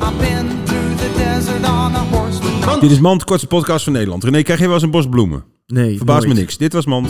I've 0.00 0.18
been 0.18 0.64
through 0.64 0.96
the 0.96 1.10
desert 1.16 1.64
on 1.68 1.94
a 1.94 2.04
horse 2.10 2.38
with 2.42 2.66
no 2.66 2.78
Dit 2.80 2.90
is 2.90 3.00
Mand, 3.00 3.24
kortste 3.24 3.46
podcast 3.46 3.84
van 3.84 3.92
Nederland. 3.92 4.24
René, 4.24 4.42
krijg 4.42 4.58
je 4.58 4.64
wel 4.64 4.74
eens 4.74 4.82
een 4.82 4.90
bos 4.90 5.08
bloemen? 5.08 5.44
Nee, 5.66 5.96
Verbaast 5.96 6.26
me 6.26 6.34
niks. 6.34 6.56
Dit 6.56 6.72
was 6.72 6.86
Mand. 6.86 7.08